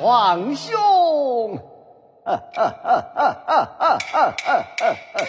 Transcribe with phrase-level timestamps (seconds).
[0.00, 1.58] 皇兄。
[2.24, 5.24] 哈哈哈哈哈哈哈哈哈哈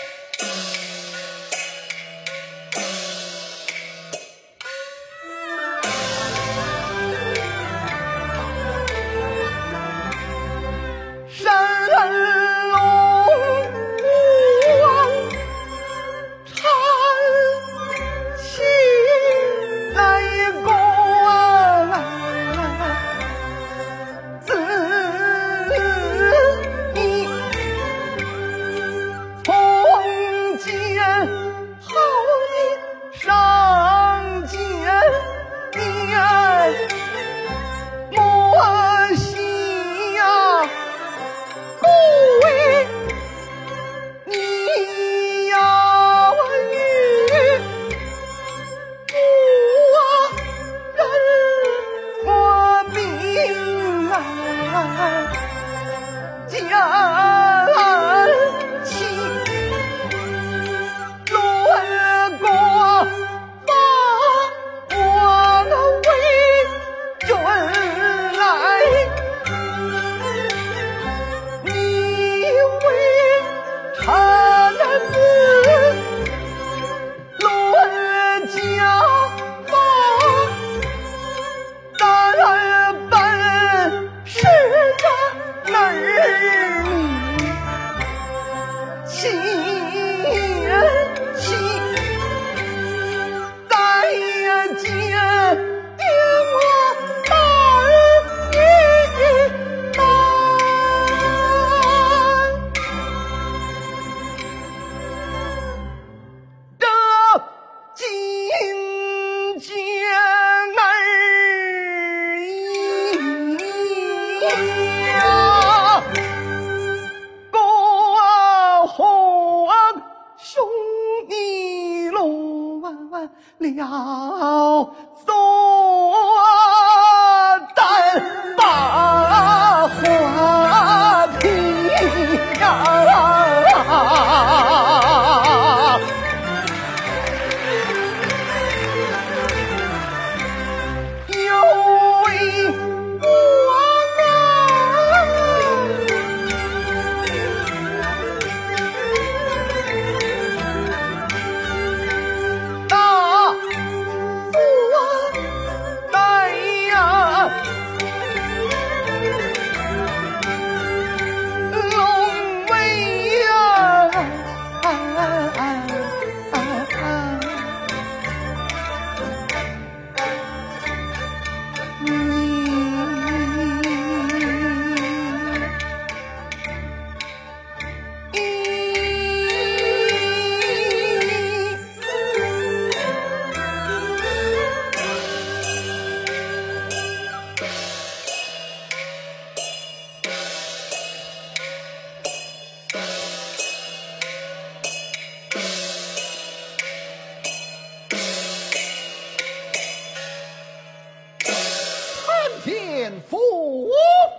[202.64, 203.90] 天赋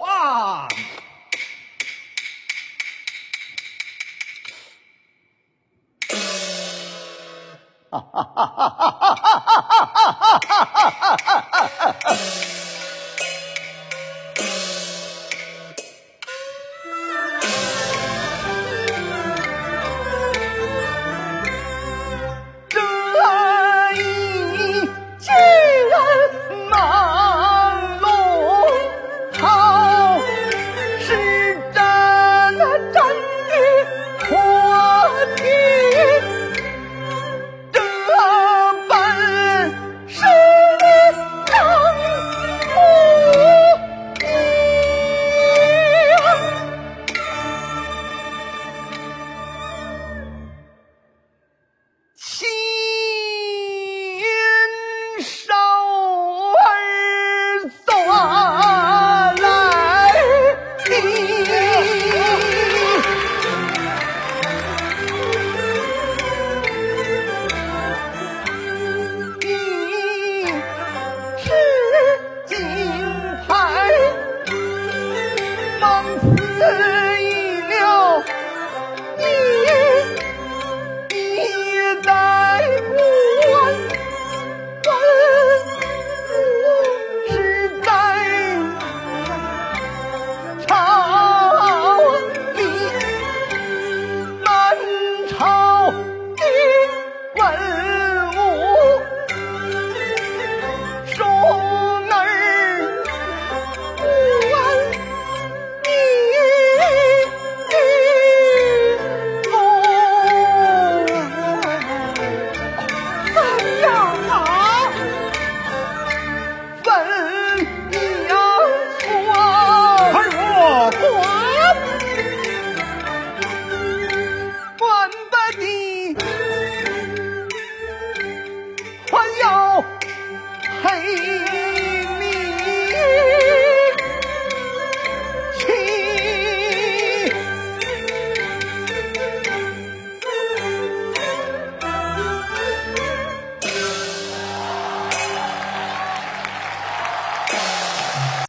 [0.06, 0.68] 啊！
[7.90, 8.81] 哈哈哈哈。